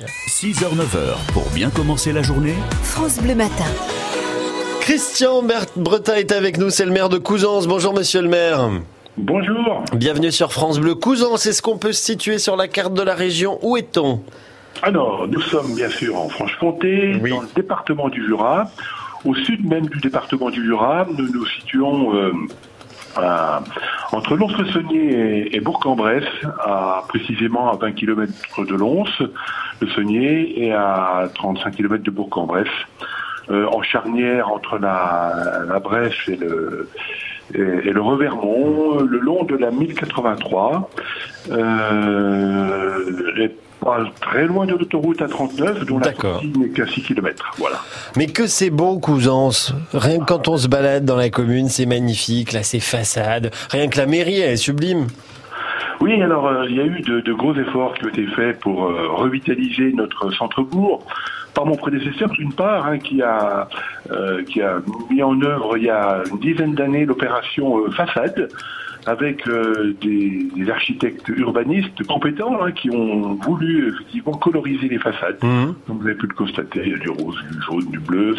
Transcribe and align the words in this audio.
6h-9h 0.00 1.32
pour 1.32 1.48
bien 1.50 1.70
commencer 1.70 2.12
la 2.12 2.20
journée. 2.20 2.54
France 2.82 3.20
Bleu 3.20 3.36
Matin. 3.36 3.64
Christian 4.80 5.40
Bretin 5.76 6.14
est 6.16 6.32
avec 6.32 6.58
nous, 6.58 6.70
c'est 6.70 6.84
le 6.84 6.90
maire 6.90 7.08
de 7.08 7.16
Couzance. 7.18 7.68
Bonjour 7.68 7.94
monsieur 7.94 8.20
le 8.20 8.28
maire. 8.28 8.70
Bonjour. 9.16 9.84
Bienvenue 9.94 10.32
sur 10.32 10.52
France 10.52 10.80
Bleu 10.80 10.96
Couzance. 10.96 11.46
Est-ce 11.46 11.62
qu'on 11.62 11.78
peut 11.78 11.92
se 11.92 12.02
situer 12.02 12.38
sur 12.38 12.56
la 12.56 12.66
carte 12.66 12.94
de 12.94 13.02
la 13.02 13.14
région 13.14 13.60
Où 13.62 13.76
est-on? 13.76 14.20
Alors, 14.82 15.28
nous 15.28 15.40
sommes 15.42 15.76
bien 15.76 15.88
sûr 15.90 16.16
en 16.20 16.28
Franche-Comté, 16.28 17.16
Oui. 17.22 17.30
dans 17.30 17.42
le 17.42 17.48
département 17.54 18.08
du 18.08 18.26
Jura. 18.26 18.64
Au 19.24 19.36
sud 19.36 19.64
même 19.64 19.86
du 19.86 20.00
département 20.00 20.50
du 20.50 20.64
Jura, 20.64 21.06
nous 21.16 21.28
nous 21.32 21.46
situons 21.46 22.16
euh, 22.16 22.32
à- 23.14 23.62
entre 24.14 24.36
Lons-le-Saunier 24.36 25.54
et, 25.54 25.60
Bourg-en-Bresse, 25.60 26.24
à, 26.60 27.04
précisément 27.08 27.70
à 27.70 27.76
20 27.76 27.92
km 27.92 28.64
de 28.64 28.74
Lons, 28.74 29.04
le 29.80 29.88
Saunier, 29.88 30.64
et 30.64 30.72
à 30.72 31.28
35 31.34 31.76
km 31.76 32.02
de 32.02 32.10
Bourg-en-Bresse, 32.10 32.68
euh, 33.50 33.66
en 33.66 33.82
charnière 33.82 34.50
entre 34.50 34.78
la, 34.78 35.78
Bresse 35.82 36.14
et 36.28 36.36
le, 36.36 38.00
Revermont, 38.00 39.00
le 39.00 39.18
long 39.18 39.44
de 39.44 39.56
la 39.56 39.70
1083, 39.70 40.90
euh, 41.50 43.36
et 43.38 43.50
pas 43.84 44.04
très 44.20 44.46
loin 44.46 44.66
de 44.66 44.72
l'autoroute 44.72 45.20
A39, 45.20 45.84
dont 45.84 45.98
la 45.98 46.14
sortie 46.14 46.52
n'est 46.58 46.70
qu'à 46.70 46.86
6 46.86 47.02
km. 47.02 47.52
Voilà. 47.58 47.76
Mais 48.16 48.26
que 48.26 48.46
c'est 48.46 48.70
beau 48.70 48.98
Couzance. 48.98 49.74
Rien 49.92 50.20
que 50.20 50.24
quand 50.24 50.48
on 50.48 50.56
se 50.56 50.68
balade 50.68 51.04
dans 51.04 51.16
la 51.16 51.30
commune, 51.30 51.68
c'est 51.68 51.86
magnifique. 51.86 52.52
Là, 52.52 52.62
ces 52.62 52.80
façades. 52.80 53.50
Rien 53.70 53.88
que 53.88 53.98
la 53.98 54.06
mairie, 54.06 54.40
elle 54.40 54.52
est 54.52 54.56
sublime. 54.56 55.06
Oui, 56.00 56.20
alors 56.22 56.46
euh, 56.48 56.66
il 56.68 56.76
y 56.76 56.80
a 56.80 56.84
eu 56.84 57.00
de, 57.00 57.20
de 57.20 57.32
gros 57.32 57.54
efforts 57.54 57.94
qui 57.94 58.04
ont 58.04 58.08
été 58.08 58.26
faits 58.26 58.58
pour 58.60 58.84
euh, 58.84 59.08
revitaliser 59.12 59.92
notre 59.92 60.30
centre-bourg 60.32 61.06
par 61.54 61.66
mon 61.66 61.76
prédécesseur 61.76 62.30
d'une 62.30 62.52
part, 62.52 62.86
hein, 62.86 62.98
qui 62.98 63.22
a 63.22 63.68
qui 64.48 64.60
a 64.60 64.80
mis 65.10 65.22
en 65.22 65.40
œuvre 65.40 65.76
il 65.76 65.84
y 65.84 65.90
a 65.90 66.22
une 66.30 66.38
dizaine 66.38 66.74
d'années 66.74 67.04
l'opération 67.04 67.78
euh, 67.78 67.90
façade 67.90 68.48
avec 69.06 69.46
euh, 69.46 69.94
des, 70.00 70.48
des 70.56 70.70
architectes 70.70 71.28
urbanistes 71.28 72.02
compétents 72.06 72.56
hein, 72.62 72.72
qui 72.72 72.90
ont 72.90 73.34
voulu 73.34 73.92
effectivement 73.92 74.32
coloriser 74.32 74.88
les 74.88 74.98
façades. 74.98 75.38
Donc 75.40 76.00
vous 76.00 76.06
avez 76.06 76.14
pu 76.14 76.26
le 76.26 76.34
constater, 76.34 76.80
il 76.86 76.92
y 76.92 76.94
a 76.94 76.98
du 76.98 77.10
rose, 77.10 77.36
du 77.50 77.60
jaune, 77.62 77.90
du 77.90 77.98
bleu. 77.98 78.34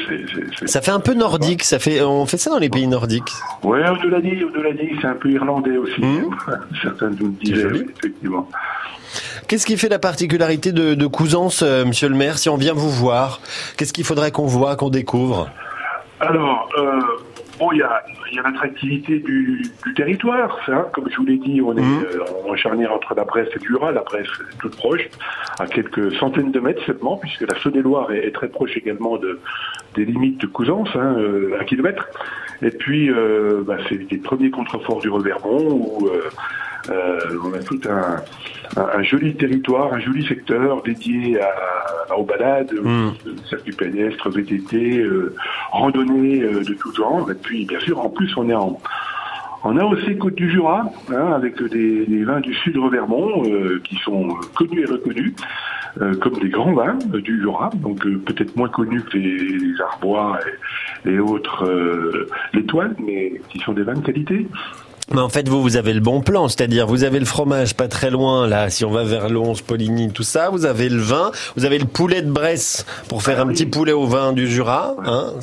Ça 0.66 0.82
fait 0.82 0.90
un 0.92 1.00
peu 1.00 1.14
nordique. 1.14 1.64
Ça 1.64 1.78
fait, 1.78 2.02
on 2.02 2.26
fait 2.26 2.38
ça 2.38 2.50
dans 2.50 2.58
les 2.58 2.70
pays 2.70 2.88
nordiques. 2.88 3.32
Ouais, 3.62 3.82
l'a 3.82 3.94
dit, 3.94 4.10
l'a 4.10 4.72
dit, 4.72 4.90
c'est 5.00 5.08
un 5.08 5.14
peu 5.14 5.30
irlandais 5.30 5.78
aussi. 5.78 6.02
Mhm. 6.02 6.36
Certains 6.82 7.12
nous 7.12 7.28
le 7.28 7.34
disaient, 7.34 7.72
oui, 7.72 7.86
effectivement. 8.00 8.50
Qu'est-ce 9.48 9.66
qui 9.66 9.78
fait 9.78 9.90
la 9.90 10.00
particularité 10.00 10.72
de, 10.72 10.94
de 10.94 11.08
Couzance, 11.08 11.62
euh, 11.64 11.86
monsieur 11.86 12.10
le 12.10 12.16
maire, 12.16 12.38
si 12.38 12.50
on 12.50 12.58
vient 12.58 12.74
vous 12.74 12.90
voir? 12.90 13.40
Qu'est-ce 13.78 13.94
qu'il 13.94 14.04
faudrait 14.06 14.32
qu'on 14.32 14.46
voit, 14.48 14.76
qu'on 14.76 14.90
découvre? 14.90 15.50
Alors, 16.20 16.70
euh, 16.78 17.00
bon, 17.60 17.72
il 17.74 17.80
y 17.80 17.82
a, 17.84 18.02
il 18.32 18.38
y 18.38 18.40
a 18.40 18.44
l'attractivité 18.44 19.20
du, 19.20 19.62
du 19.86 19.94
territoire, 19.94 20.58
ça. 20.66 20.72
hein. 20.74 20.86
Comme 20.94 21.10
je 21.12 21.18
vous 21.18 21.26
l'ai 21.26 21.38
dit, 21.38 21.62
on 21.62 21.76
est 21.78 21.82
Mhm. 21.82 22.04
euh, 22.06 22.52
en 22.52 22.56
charnière 22.56 22.94
entre 22.94 23.14
la 23.16 23.24
Bresse 23.26 23.50
et 23.56 23.64
Jura. 23.66 23.92
La 23.92 24.02
Bresse 24.02 24.28
est 24.54 24.58
toute 24.60 24.76
proche, 24.78 25.02
à 25.60 25.68
quelques 25.68 26.14
centaines 26.16 26.52
de 26.52 26.60
mètres 26.60 26.82
seulement, 26.86 27.18
puisque 27.18 27.42
la 27.42 27.60
Saône-et-Loire 27.62 28.12
est, 28.12 28.28
est 28.28 28.32
très 28.32 28.48
proche 28.48 28.76
également 28.78 29.18
de, 29.18 29.40
des 29.96 30.06
limites 30.06 30.40
de 30.42 30.48
Couzance, 30.48 30.90
hein, 30.96 31.16
euh, 31.18 31.58
un 31.60 31.64
kilomètre. 31.66 32.08
Et 32.62 32.70
puis, 32.72 33.12
bah, 33.68 33.76
c'est 33.90 34.00
les 34.10 34.18
premiers 34.18 34.50
contreforts 34.50 35.02
du 35.02 35.10
Revermont, 35.10 35.68
où 35.74 36.10
euh, 36.90 37.20
on 37.44 37.54
a 37.54 37.60
tout 37.60 37.80
un, 37.90 38.18
un, 38.80 39.00
un 39.00 39.04
joli 39.04 39.36
territoire, 39.36 39.94
un 39.94 40.00
joli 40.00 40.26
secteur 40.28 40.82
dédié 40.84 41.40
à, 41.42 41.46
à- 42.12 42.16
aux 42.18 42.24
balades, 42.24 42.72
Mm. 42.74 43.08
aux 43.10 43.48
circuits 43.50 43.74
pédestres, 43.76 44.30
VTT, 44.30 45.00
euh, 45.00 45.34
randonnées 45.72 46.44
euh, 46.44 46.64
de 46.64 46.74
tout 46.76 46.94
genre. 46.94 47.30
Et 47.32 47.36
puis, 47.36 47.66
bien 47.66 47.80
sûr, 47.80 48.00
en 48.00 48.10
plus, 48.10 48.36
on 48.38 48.48
est 48.50 48.54
en, 48.56 48.80
en 49.64 49.78
AOC 49.78 50.18
Côte 50.20 50.36
du 50.36 50.50
Jura, 50.52 50.90
hein, 51.12 51.32
avec 51.34 51.62
des, 51.64 52.06
des 52.06 52.24
vins 52.24 52.40
du 52.42 52.54
sud 52.54 52.78
Revermont 52.78 53.44
euh, 53.46 53.82
qui 53.84 53.96
sont 53.98 54.28
connus 54.56 54.82
et 54.82 54.86
reconnus 54.86 55.34
euh, 56.02 56.14
comme 56.16 56.34
des 56.40 56.50
grands 56.50 56.74
vins 56.74 56.98
euh, 57.14 57.22
du 57.22 57.42
Jura, 57.42 57.70
donc 57.76 58.02
peut-être 58.26 58.56
moins 58.56 58.70
connus 58.70 59.02
que 59.02 59.18
les, 59.18 59.38
les 59.38 59.82
Arbois 59.82 60.40
et, 61.06 61.10
et 61.14 61.20
autres 61.20 61.66
l'étoile, 62.54 62.96
mais 63.04 63.42
qui 63.50 63.60
sont 63.60 63.74
des 63.74 63.84
vins 63.84 63.94
de 63.96 64.02
qualité. 64.06 64.48
Mais 65.14 65.22
en 65.22 65.30
fait, 65.30 65.48
vous, 65.48 65.62
vous 65.62 65.78
avez 65.78 65.94
le 65.94 66.00
bon 66.00 66.22
plan, 66.22 66.48
c'est-à-dire 66.48 66.88
vous 66.88 67.04
avez 67.04 67.20
le 67.20 67.26
fromage 67.26 67.76
pas 67.76 67.88
très 67.88 68.10
loin, 68.10 68.48
là, 68.48 68.70
si 68.70 68.86
on 68.86 68.92
va 68.92 69.04
vers 69.04 69.30
Lons, 69.30 69.54
Poligny, 69.66 70.12
tout 70.12 70.24
ça, 70.24 70.50
vous 70.50 70.66
avez 70.66 70.90
le 70.90 71.02
vin, 71.02 71.32
vous 71.56 71.66
avez 71.66 71.78
le 71.78 71.86
poulet 71.86 72.22
de 72.22 72.32
Bresse 72.32 72.86
pour 73.08 73.22
faire 73.22 73.40
un 73.40 73.48
oui. 73.48 73.54
petit 73.54 73.66
poulet 73.66 73.92
au 73.92 74.06
vin 74.06 74.34
du 74.34 74.48
Jura. 74.48 74.96
Hein, 75.06 75.34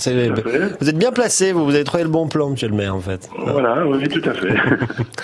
vous 0.81 0.89
êtes 0.89 0.99
bien 0.99 1.12
placé, 1.12 1.53
vous, 1.53 1.65
vous 1.65 1.75
avez 1.75 1.84
trouvé 1.84 2.03
le 2.03 2.09
bon 2.09 2.27
plan, 2.28 2.50
monsieur 2.50 2.69
le 2.69 2.75
maire, 2.75 2.95
en 2.95 3.00
fait. 3.00 3.28
Voilà, 3.39 3.87
oui, 3.87 4.09
tout 4.09 4.23
à 4.28 4.34
fait. 4.34 4.53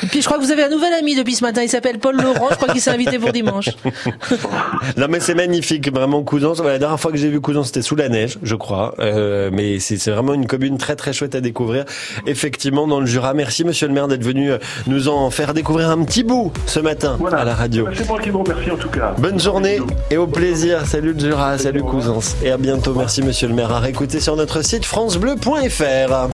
Et 0.04 0.06
puis 0.06 0.21
je 0.22 0.26
crois 0.26 0.38
que 0.38 0.44
vous 0.44 0.53
avez 0.53 0.65
un 0.65 0.70
nouvel 0.70 0.93
ami 0.94 1.16
depuis 1.16 1.34
ce 1.34 1.44
matin, 1.44 1.62
il 1.62 1.69
s'appelle 1.69 1.99
Paul 1.99 2.16
Laurent, 2.16 2.49
je 2.50 2.56
crois 2.56 2.69
qu'il 2.69 2.81
s'est 2.81 2.91
invité 2.91 3.19
pour 3.19 3.32
dimanche. 3.32 3.69
Non 4.97 5.06
mais 5.09 5.20
c'est 5.20 5.34
magnifique, 5.34 5.93
vraiment 5.93 6.22
Couzance. 6.22 6.59
Voilà, 6.59 6.72
La 6.72 6.78
dernière 6.78 7.00
fois 7.00 7.12
que 7.12 7.19
j'ai 7.19 7.28
vu 7.28 7.41
Couzance, 7.41 7.69
c'était 7.69 7.82
sous 7.82 7.94
la 7.94 8.09
neige, 8.09 8.38
je 8.43 8.55
crois. 8.55 8.94
Euh, 8.99 9.50
mais 9.53 9.78
c'est 9.78 9.97
c'est 9.99 10.10
vraiment 10.10 10.34
une 10.34 10.47
commune 10.47 10.78
très 10.78 10.97
très 10.97 11.12
chouette 11.12 11.34
à 11.34 11.41
découvrir. 11.41 11.84
Effectivement, 12.26 12.87
dans 12.87 13.00
le 13.00 13.06
Jura. 13.06 13.34
Merci 13.34 13.65
Monsieur 13.65 13.87
le 13.87 13.94
maire 13.94 14.09
d'être 14.09 14.22
venu 14.28 14.50
euh, 14.53 14.59
nous 14.87 15.09
en 15.09 15.31
faire 15.31 15.55
découvrir 15.55 15.91
un 15.91 16.03
petit 16.05 16.22
bout 16.22 16.53
ce 16.66 16.81
matin 16.81 17.16
Voilà. 17.19 17.39
à 17.39 17.44
la 17.44 17.55
radio. 17.55 17.84
Bah, 17.87 17.93
C'est 17.94 18.09
moi 18.09 18.19
qui 18.21 18.31
vous 18.31 18.43
remercie 18.43 18.71
en 18.71 18.77
tout 18.77 18.89
cas. 18.91 19.15
Bonne 19.19 19.41
journée 19.41 19.81
et 20.11 20.16
au 20.16 20.27
plaisir. 20.27 20.87
Salut 20.87 21.15
le 21.15 21.19
Jura, 21.21 21.56
salut 21.59 21.83
Couzance. 21.83 22.37
Et 22.43 22.50
à 22.50 22.56
bientôt. 22.59 22.94
Merci 22.94 23.22
Monsieur 23.22 23.49
le 23.49 23.55
maire. 23.55 23.72
À 23.72 23.81
réécouter 23.81 24.21
sur 24.21 24.37
notre 24.37 24.62
site 24.62 24.84
francebleu.fr. 24.84 26.27